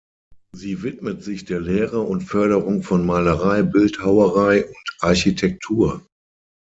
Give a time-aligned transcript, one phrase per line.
[0.55, 6.03] Sie widmet sich der Lehre und Förderung von Malerei, Bildhauerei und Architektur.